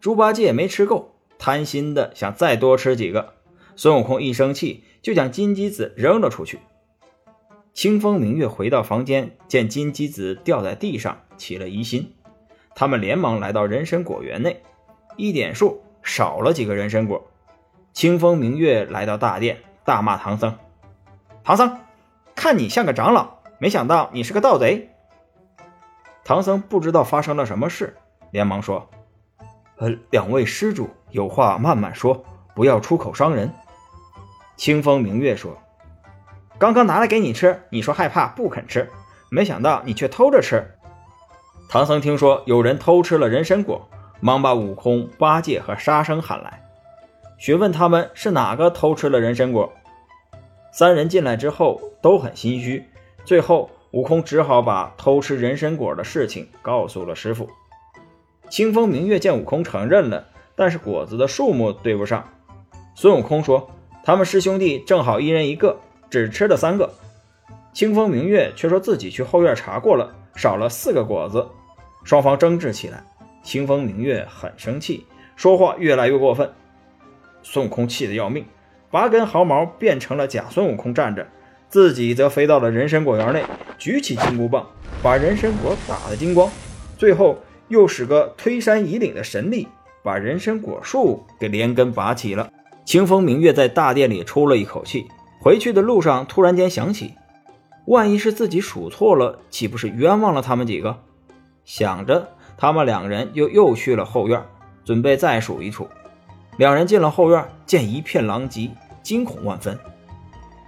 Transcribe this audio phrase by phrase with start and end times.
[0.00, 3.34] 猪八戒没吃够，贪心的想再多吃几个。
[3.76, 6.58] 孙悟空一生气，就将金鸡子扔了出去。
[7.74, 12.12] 清风明月回到房间，见金鸡子掉在地上，起了疑心。
[12.74, 14.62] 他们连忙来到人参果园内，
[15.16, 17.24] 一点数，少了几个人参果。
[17.92, 20.56] 清风明月来到大殿，大骂唐僧
[21.42, 21.78] ：“唐僧，
[22.34, 24.90] 看你像个长老，没想到你是个盗贼。”
[26.24, 27.96] 唐僧不知道发生了什么事，
[28.30, 28.88] 连忙说
[29.78, 32.24] ：“呃，两位施主有话慢慢说，
[32.54, 33.50] 不要出口伤人。”
[34.56, 35.56] 清风明月说。
[36.58, 38.90] 刚刚拿来给你吃，你说害怕不肯吃，
[39.30, 40.74] 没想到你却偷着吃。
[41.68, 43.88] 唐僧听说有人偷吃了人参果，
[44.20, 46.60] 忙把悟空、八戒和沙僧喊来，
[47.36, 49.72] 询问他们是哪个偷吃了人参果。
[50.72, 52.84] 三人进来之后都很心虚，
[53.24, 57.48] 最后悟空只好把偷吃人参果的事情告诉了师傅。
[58.50, 62.28] 清风明月见悟空承认了，但是果子的数目对不上。
[62.94, 63.70] 孙悟空说
[64.02, 65.78] ：“他们师兄弟正好一人一个。”
[66.10, 66.90] 只吃了三个，
[67.74, 71.46] 清风明月却说自己去后院查过了，少了四个果子。
[72.02, 73.04] 双方争执起来，
[73.42, 75.04] 清风明月很生气，
[75.36, 76.50] 说话越来越过分。
[77.42, 78.46] 孙悟空气得要命，
[78.90, 81.26] 拔根毫毛变成了假孙悟空站着，
[81.68, 83.44] 自己则飞到了人参果园内，
[83.76, 84.66] 举起金箍棒，
[85.02, 86.50] 把人参果打得精光。
[86.96, 87.36] 最后
[87.68, 89.68] 又使个推山移岭的神力，
[90.02, 92.50] 把人参果树给连根拔起了。
[92.84, 95.06] 清风明月在大殿里出了一口气。
[95.40, 97.14] 回去的路上，突然间想起，
[97.86, 100.98] 万一是自己数错了，岂不是冤枉了他们几个？
[101.64, 104.42] 想着，他们两人又又去了后院，
[104.84, 105.88] 准备再数一数。
[106.56, 109.78] 两人进了后院，见一片狼藉，惊恐万分。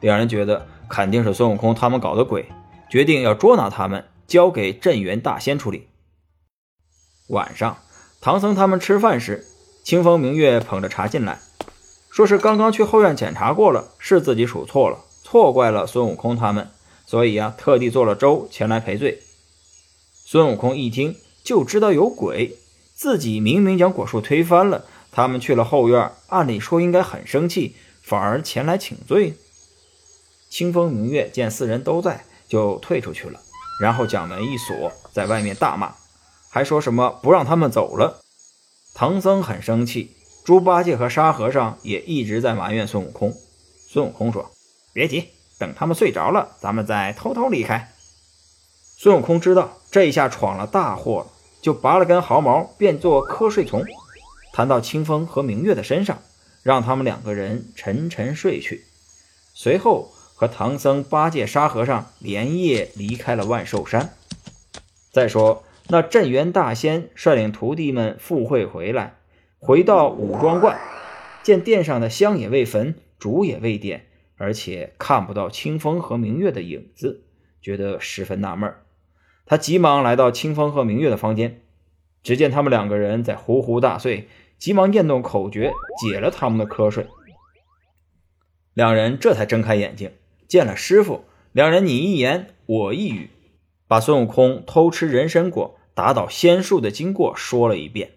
[0.00, 2.44] 两人觉得肯定是孙悟空他们搞的鬼，
[2.90, 5.87] 决定要捉拿他们，交给镇元大仙处理。
[7.28, 7.78] 晚上，
[8.20, 9.46] 唐僧他们吃饭时，
[9.84, 11.40] 清风明月捧着茶进来。
[12.10, 16.70] 说是刚刚去后院检查过了，是自己数错了，错怪了孙悟空他们，
[17.06, 19.22] 所以啊，特地做了粥前来赔罪。
[20.24, 22.56] 孙悟空一听就知道有鬼，
[22.94, 29.36] 自己明明将果树推翻了，他们去了后院，按理说应该很生气，反而前来请罪。
[30.48, 33.38] 清风明月见四人都在，就退出去了，
[33.82, 35.94] 然后将门一锁，在外面大骂，
[36.48, 38.22] 还说什么不让他们走了。
[38.94, 40.14] 唐僧很生气。
[40.44, 43.34] 猪八戒和沙和尚也一直在埋怨孙悟空。
[43.86, 44.50] 孙悟空说
[44.94, 45.28] ：“别急，
[45.58, 47.92] 等他们睡着了，咱们再偷偷离开。”
[48.96, 51.26] 孙悟空知道这一下闯了大祸，
[51.60, 53.84] 就拔了根毫毛，变作瞌睡虫，
[54.54, 56.18] 弹到清风和明月的身上，
[56.62, 58.86] 让他们两个人沉沉睡去。
[59.52, 64.14] 随后和唐僧、八戒、沙和尚连夜离开了万寿山。
[65.12, 69.14] 再说那镇元大仙率领徒弟们赴会回来。
[69.58, 70.78] 回到武装观，
[71.42, 74.06] 见殿上的香也未焚，烛也未点，
[74.36, 77.24] 而且看不到清风和明月的影子，
[77.60, 78.72] 觉得十分纳闷。
[79.46, 81.62] 他急忙来到清风和明月的房间，
[82.22, 84.28] 只见他们两个人在呼呼大睡，
[84.58, 87.06] 急忙念动口诀，解了他们的瞌睡。
[88.74, 90.12] 两人这才睁开眼睛，
[90.46, 91.24] 见了师傅。
[91.52, 93.30] 两人你一言我一语，
[93.88, 98.10] 把孙悟空偷吃人参果、打倒仙树的经过说了一遍。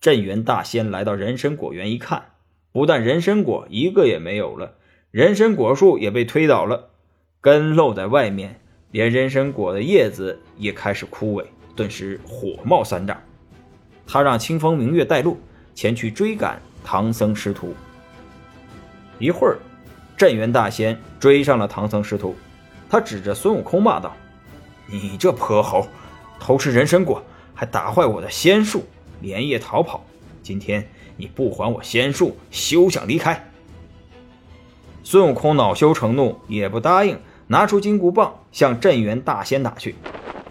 [0.00, 2.30] 镇元大仙来到人参果园一看，
[2.72, 4.76] 不但人参果一个也没有了，
[5.10, 6.88] 人参果树也被推倒了，
[7.42, 8.58] 根露在外面，
[8.90, 11.44] 连人参果的叶子也开始枯萎，
[11.76, 13.20] 顿时火冒三丈。
[14.06, 15.38] 他让清风明月带路
[15.74, 17.74] 前去追赶唐僧师徒。
[19.18, 19.58] 一会儿，
[20.16, 22.34] 镇元大仙追上了唐僧师徒，
[22.88, 24.16] 他指着孙悟空骂道
[24.88, 25.86] ：“你这泼猴，
[26.38, 27.22] 偷吃人参果，
[27.54, 28.84] 还打坏我的仙术！”
[29.20, 30.04] 连夜逃跑，
[30.42, 33.50] 今天你不还我仙术，休想离开！
[35.02, 37.18] 孙悟空恼羞成怒，也不答应，
[37.48, 39.96] 拿出金箍棒向镇元大仙打去。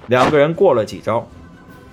[0.07, 1.27] 两个人过了几招，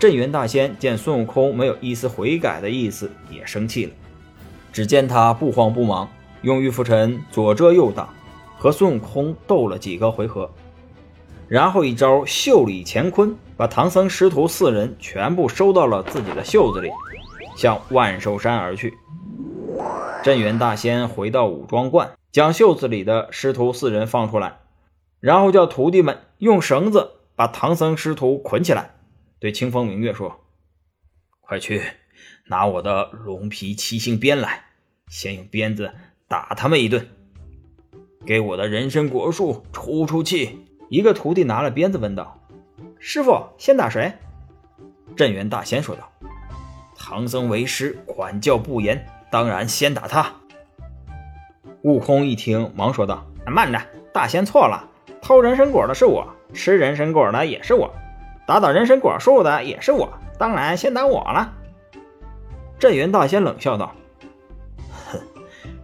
[0.00, 3.92] 镇元大仙见孙悟空没有一丝悔改的意思，也生气了。
[4.72, 6.08] 只见他不慌不忙，
[6.42, 8.08] 用玉浮尘左遮右挡，
[8.58, 10.50] 和孙悟空斗了几个回合，
[11.54, 13.36] 然后一招袖里乾坤。
[13.56, 16.90] 把唐僧师徒四人全部收到了自己的袖子里，
[17.56, 18.92] 向万寿山而去。
[20.24, 24.58] 镇元大仙回到武装观，将袖子里的师徒四人放出来，
[25.20, 28.96] 然后叫徒弟们用绳子把唐僧师徒捆起来，
[29.38, 30.40] 对清风明月说
[31.40, 31.80] ：“快去
[32.48, 34.64] 拿我的龙皮七星鞭来，
[35.06, 35.92] 先用鞭子
[36.26, 37.06] 打他们一顿，
[38.26, 40.58] 给我的人参果树出出气。”
[40.94, 42.38] 一个徒弟拿了鞭子问道。
[43.00, 44.12] 师傅，先打谁？
[45.16, 46.08] 镇元大仙说道
[46.96, 50.32] ：“唐僧为师管教不严，当然先打他。
[51.82, 53.80] 悟空一听，忙说道：“慢着，
[54.12, 54.88] 大仙错了，
[55.20, 57.92] 偷人参果的是我，吃人参果的也是我，
[58.46, 60.08] 打倒人参果树的也是我，
[60.38, 61.52] 当然先打我了。”
[62.78, 63.92] 镇元大仙冷笑道
[65.10, 65.18] ：“哼，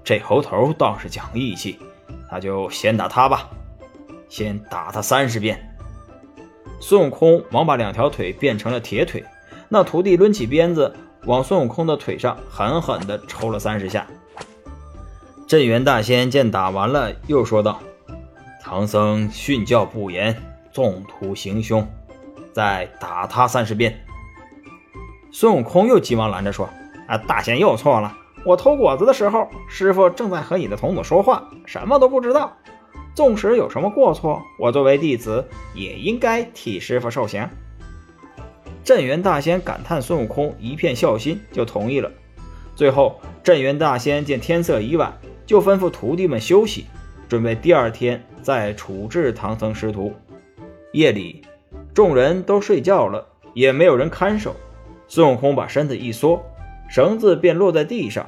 [0.05, 1.81] 这猴头倒是讲义气，
[2.31, 3.51] 那就先打他吧，
[4.31, 5.77] 先打他三十遍。”
[6.81, 9.23] 孙悟空忙把两条腿变成了铁腿，
[9.69, 10.97] 那徒弟抡起鞭子
[11.27, 14.07] 往孙悟空的腿上狠狠地抽了三十下。
[15.47, 17.81] 镇元大仙见打完了，又说道
[18.63, 20.35] ：“唐僧训教不严，
[20.73, 21.87] 纵徒行凶，
[22.53, 24.01] 再打他三十遍。”
[25.33, 26.69] 孙悟空又急忙拦着说
[27.07, 28.17] ：“啊，大仙又错了！
[28.45, 32.57] 我偷果子的时候，师傅正在和你的童子说话，什么都不知道。
[33.15, 37.49] 纵使有什么过错，我作为弟子也应该替师傅受刑。”
[38.85, 42.11] 镇元大仙感叹孙悟空一片孝心，就同意了。
[42.75, 45.13] 最后，镇元大仙见天色已晚。
[45.47, 46.87] 就吩咐徒弟们休息，
[47.29, 50.15] 准备第二天再处置唐僧师徒。
[50.93, 51.43] 夜里，
[51.93, 54.55] 众人都睡觉了，也没有人看守。
[55.09, 56.41] 孙悟空把身子一缩，
[56.89, 58.25] 绳子便落在地上。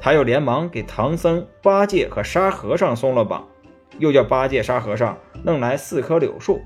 [0.00, 3.46] 他又连忙给唐僧、八戒和沙和尚松了绑，
[3.98, 6.60] 又叫八戒、沙和尚弄来四棵柳树，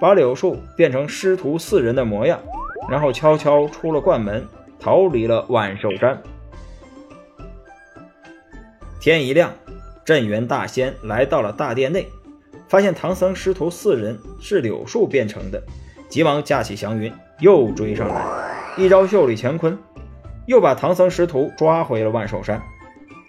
[0.00, 2.40] 把柳树变成师徒四人的模样，
[2.90, 4.46] 然后悄悄出了关门，
[4.78, 6.22] 逃离了万寿山。
[9.00, 9.52] 天一亮，
[10.04, 12.06] 镇元大仙来到了大殿内，
[12.68, 15.62] 发现唐僧师徒四人是柳树变成的，
[16.08, 19.78] 急忙架起祥云又追上来，一招袖里乾坤，
[20.46, 22.60] 又把唐僧师徒抓回了万寿山。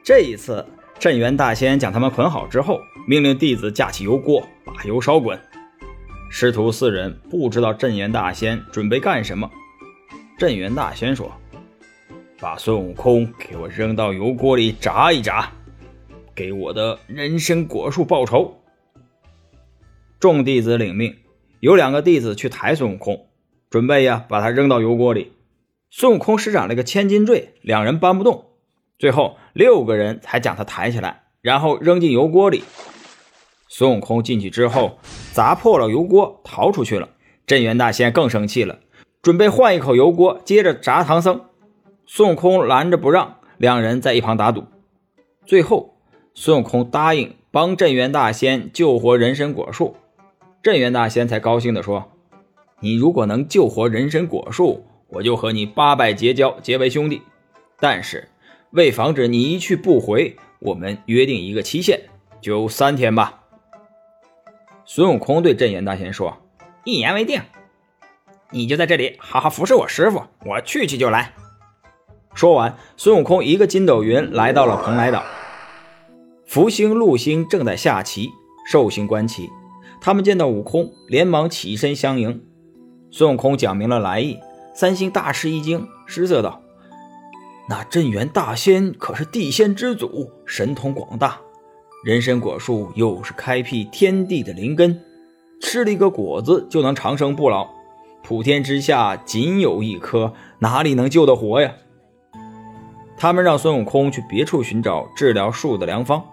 [0.04, 0.66] 这一次，
[1.00, 5.40] 镇元大仙将他们捆好之后，命令弟子架起油锅，把油烧滚。
[6.30, 9.50] 师徒四人不知道镇元大仙准备干什么。
[10.40, 11.32] 镇元大仙说
[12.42, 15.52] ：“把孙悟空给我扔到油锅里炸一炸。”
[16.34, 18.58] 给我的人参果树报仇！
[20.20, 21.16] 众弟子领命，
[21.60, 23.28] 有两个弟子去抬孙悟空，
[23.70, 25.32] 准备呀把他扔到油锅里。
[25.90, 28.47] 孙悟空施展了个千斤坠，两人搬不动，
[28.98, 32.64] 最后六个人才将他抬起来，然后扔进油锅里。
[33.68, 34.98] 孙悟空进去之后，
[35.34, 37.10] 砸破了油锅，逃出去了。
[37.46, 38.80] 镇元大仙更生气了，
[39.22, 41.42] 准备换一口油锅，接着炸唐僧。
[42.06, 44.64] 孙悟空拦着不让，两人在一旁打赌，
[45.46, 45.94] 最后。
[46.40, 49.96] 孙悟空答应帮镇元大仙救活人参果树，
[50.62, 52.12] 镇元大仙才高兴地说
[52.80, 57.24] ：“你如果能救活人参果树，我就和你八拜结交，结为兄弟。
[57.80, 58.30] 但是
[58.78, 62.00] 为防止你一去不回，我们约定一个期限，
[62.40, 63.42] 就三天吧。”
[64.86, 66.38] 孙悟空对镇元大仙说
[66.86, 67.42] ：“一言为定，
[68.52, 71.34] 你就在这里好好服侍我师傅，我去去就来。”
[72.36, 75.24] 说完，孙悟空一个筋斗云来到了蓬莱岛。
[76.46, 78.30] 福星、禄星正在下棋，
[78.70, 79.50] 寿星观棋。
[80.00, 82.46] 他们见到悟空，连忙起身相迎。
[83.10, 84.38] 孙悟空讲明了来意，
[84.76, 86.62] 三星大吃一惊，失色道
[87.70, 91.38] ：“那镇元大仙可是地仙之祖，神通广大。
[92.06, 95.02] 人参果树又是开辟天地的灵根，
[95.62, 97.68] 吃了一个果子就能长生不老。
[98.24, 101.74] 普天之下仅有一颗，哪里能救得活呀？”
[103.18, 106.24] 他们让孙悟空去别处寻找治疗树的良方。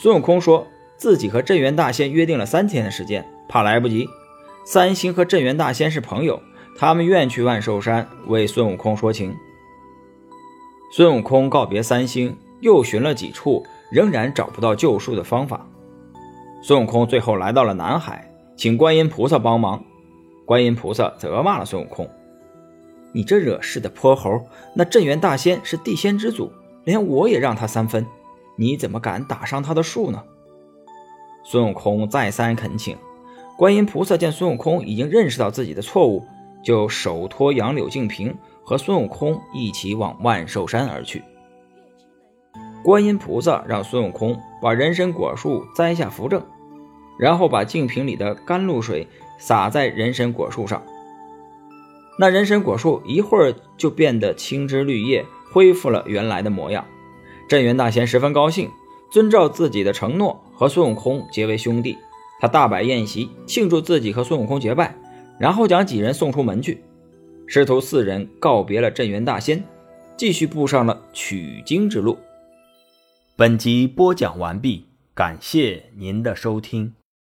[0.00, 0.66] 孙悟空说
[0.96, 4.08] 自己和镇元大仙约定了三天的时间，怕来不及。
[4.64, 6.40] 三星和镇元大仙是朋友，
[6.78, 9.34] 他们愿去万寿山为孙悟空说情。
[10.94, 15.66] 孙悟空告别三星，又寻了几处，仍然找不到救树的方法。
[16.62, 19.82] 孙悟空最后来到了南海，请观音菩萨帮忙。
[20.44, 22.06] 观音菩萨责骂了孙悟空
[23.10, 24.38] ：“你这惹事的泼猴！
[24.74, 26.52] 那镇元大仙是地仙之祖，
[26.84, 28.06] 连我也让他三分。”
[28.58, 30.22] 你怎么敢打伤他的树呢？
[31.42, 32.98] 孙悟空再三恳请，
[33.56, 36.22] 观音菩萨见孙悟空已经认识到自己的错误，
[36.62, 41.22] 就手托杨柳净瓶，和孙悟空一起往万寿山而去。
[42.84, 46.44] 观音菩萨让孙悟空把人参果树栽下扶正，
[47.18, 49.06] 然后把净瓶里的甘露水
[49.38, 50.82] 洒在人参果树上。
[52.18, 56.84] 那人参果树一会儿就变得青枝绿叶，恢复了原来的模样。
[57.48, 58.68] 镇元大仙十分高兴，
[59.10, 61.96] 遵照自己的承诺，和孙悟空结为兄弟。
[62.40, 64.94] 他大摆宴席，庆祝自己和孙悟空结拜，
[65.38, 66.82] 然后将几人送出门去。
[67.54, 69.62] 师徒四人告别了镇元大仙，
[70.16, 72.18] 继续步上了取经之路。
[73.36, 76.94] 本集播讲完毕，感谢您的收听。